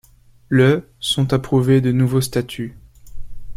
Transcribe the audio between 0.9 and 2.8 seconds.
sont approuvés de nouveaux statuts.